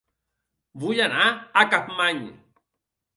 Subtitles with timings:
[0.83, 2.23] Vull anar a Capmany